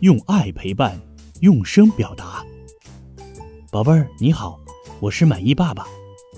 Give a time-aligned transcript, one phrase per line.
[0.00, 1.00] 用爱陪伴，
[1.40, 2.44] 用声表达。
[3.70, 4.60] 宝贝儿，你好，
[5.00, 5.86] 我是满意爸爸，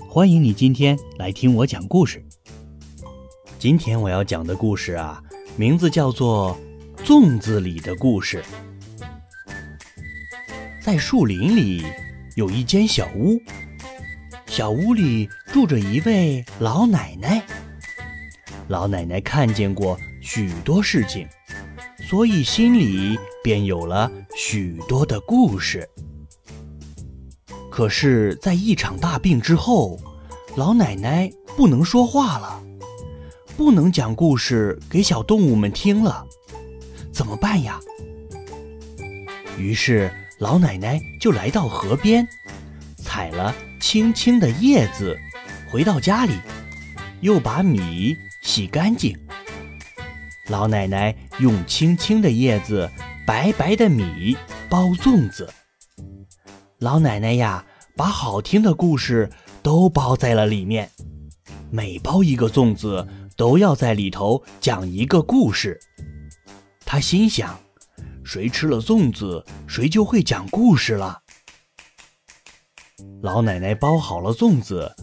[0.07, 2.23] 欢迎你今天来听我讲故事。
[3.57, 5.21] 今天我要讲的故事啊，
[5.57, 6.57] 名字叫做
[7.03, 8.41] 《粽子里的故事》。
[10.81, 11.83] 在树林里
[12.37, 13.37] 有一间小屋，
[14.45, 17.43] 小屋里住着一位老奶奶。
[18.69, 21.27] 老奶奶看见过许多事情。
[22.09, 25.87] 所以心里便有了许多的故事。
[27.69, 29.95] 可是，在一场大病之后，
[30.55, 32.63] 老奶奶不能说话了，
[33.55, 36.25] 不能讲故事给小动物们听了，
[37.13, 37.79] 怎么办呀？
[39.55, 42.27] 于是，老奶奶就来到河边，
[42.97, 45.15] 采了青青的叶子，
[45.69, 46.33] 回到家里，
[47.21, 49.15] 又把米洗干净。
[50.49, 52.89] 老奶奶用青青的叶子、
[53.25, 54.35] 白白的米
[54.67, 55.47] 包粽子。
[56.79, 57.63] 老奶奶呀，
[57.95, 59.29] 把好听的故事
[59.61, 60.89] 都包在了里面。
[61.69, 65.79] 每包一个粽子，都要在里头讲一个故事。
[66.83, 67.59] 她心想：
[68.23, 71.19] 谁吃了粽子，谁就会讲故事了。
[73.21, 74.95] 老奶奶包好了粽子，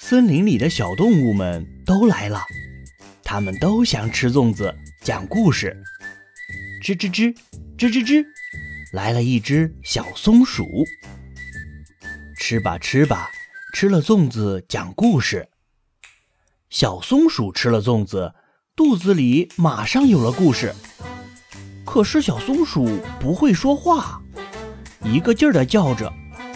[0.00, 2.40] 森林里的小动物们都来了，
[3.24, 4.74] 他们都想吃粽子。
[5.00, 5.76] 讲故事，
[6.82, 7.36] 吱吱吱，
[7.76, 8.24] 吱吱吱，
[8.92, 10.66] 来了一只小松鼠。
[12.38, 13.30] 吃吧吃吧，
[13.74, 15.48] 吃了粽子讲故事。
[16.70, 18.32] 小松鼠吃了粽子，
[18.74, 20.74] 肚子里马上有了故事。
[21.84, 24.22] 可是小松鼠不会说话，
[25.02, 26.10] 一个劲儿的叫着，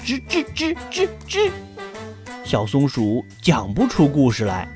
[0.05, 1.50] 吱吱吱吱吱。
[2.44, 4.66] 小松鼠讲不出故事来。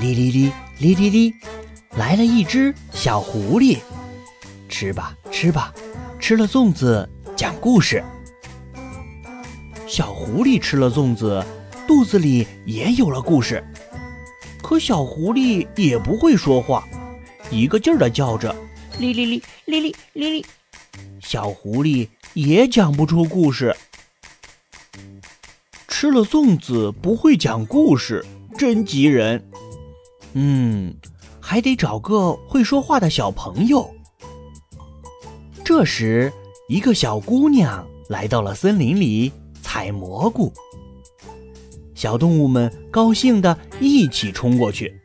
[0.00, 1.34] 哩哩哩哩哩哩。
[1.96, 3.78] 来了一只小狐狸，
[4.68, 5.72] 吃吧吃吧，
[6.18, 8.02] 吃了粽子讲故事。
[9.86, 11.44] 小狐狸吃了粽子，
[11.86, 13.62] 肚子里也有了故事。
[14.60, 16.84] 可小狐狸也不会说话，
[17.48, 18.52] 一个劲儿的叫着，
[18.98, 20.46] 哩哩哩哩哩哩哩。
[21.20, 23.76] 小狐狸也讲不出故事。
[25.86, 28.24] 吃了粽子不会讲故事，
[28.58, 29.48] 真急人。
[30.34, 30.94] 嗯。
[31.40, 33.94] 还得找个会说话的小朋友。
[35.62, 36.32] 这时，
[36.70, 39.30] 一个小姑娘来到了森林里
[39.62, 40.50] 采蘑菇。
[41.94, 44.98] 小动物们高兴地一起冲过去，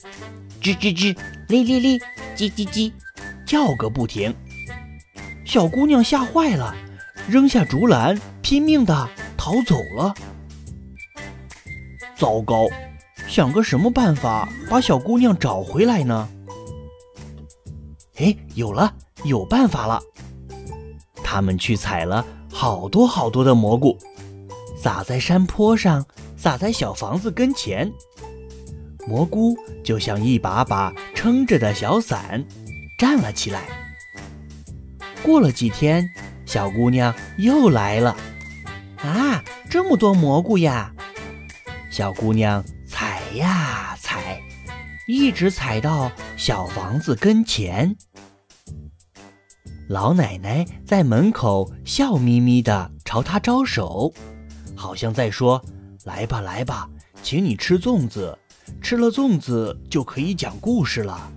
[0.61, 1.17] 吱吱吱，
[1.49, 1.99] 哩哩哩，
[2.37, 2.91] 叽叽叽，
[3.45, 4.33] 叫个不停。
[5.43, 6.73] 小姑娘吓坏了，
[7.27, 10.13] 扔下竹篮，拼命的逃走了。
[12.15, 12.65] 糟糕！
[13.29, 16.27] 想个什么办法把小姑娘找回来呢？
[18.17, 18.91] 哎，有了，
[19.23, 20.01] 有办法了！
[21.23, 23.95] 他们去采了好多好多的蘑菇，
[24.75, 26.03] 撒在山坡上，
[26.35, 27.89] 撒在小房子跟前。
[29.07, 32.43] 蘑菇就像一把把撑着的小伞，
[32.97, 33.61] 站了起来。
[35.21, 36.09] 过了几天，
[36.47, 38.17] 小姑娘又来了。
[38.97, 40.91] 啊，这么多蘑菇呀！
[41.91, 42.63] 小姑娘。
[43.29, 44.41] 踩呀踩，
[45.05, 47.95] 一直踩到小房子跟前。
[49.87, 54.11] 老奶奶在门口笑眯眯地朝他招手，
[54.75, 55.63] 好像在说
[56.05, 56.89] ：“来吧来吧，
[57.21, 58.35] 请你吃粽子，
[58.81, 61.31] 吃了粽子就可以讲故事了。”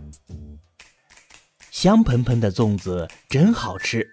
[1.70, 4.08] 香喷喷的粽子真好吃，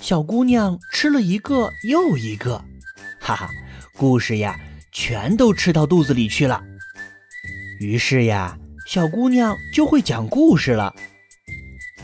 [0.00, 2.64] 小姑娘吃了一个又一个，
[3.20, 3.50] 哈哈，
[3.96, 4.56] 故事呀
[4.92, 6.62] 全都吃到肚子里去了。
[7.80, 10.94] 于是呀，小姑娘就会讲故事了。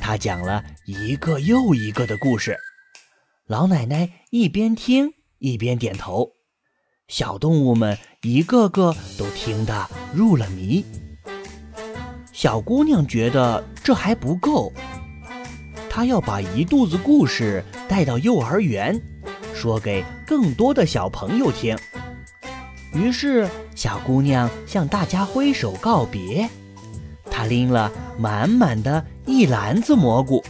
[0.01, 2.57] 她讲了一个又一个的故事，
[3.47, 6.31] 老奶奶一边听一边点头，
[7.09, 10.83] 小动物们一个个都听得入了迷。
[12.33, 14.73] 小姑娘觉得这还不够，
[15.91, 18.99] 她要把一肚子故事带到幼儿园，
[19.55, 21.77] 说给更多的小朋友听。
[22.97, 26.49] 于是，小姑娘向大家挥手告别。
[27.31, 30.43] 她拎了满满的一篮子蘑菇，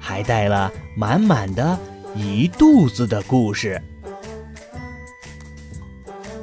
[0.00, 1.78] 还带了满满的
[2.14, 3.80] 一肚子的故事。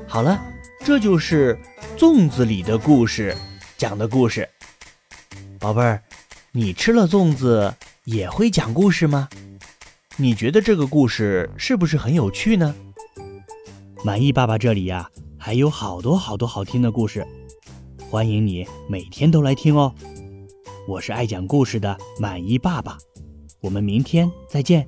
[0.07, 0.39] 好了，
[0.85, 1.57] 这就是
[1.97, 3.36] 粽子里的故事
[3.77, 4.47] 讲的故事。
[5.59, 6.03] 宝贝儿，
[6.51, 9.27] 你吃了粽子也会讲故事吗？
[10.18, 12.75] 你觉得这个故事是不是很有趣呢？
[14.03, 15.09] 满意爸爸这里呀。
[15.45, 17.27] 还有好多好多好听的故事，
[18.09, 19.93] 欢迎你每天都来听哦。
[20.87, 22.97] 我是爱讲故事的满意爸爸，
[23.59, 24.87] 我们明天再见。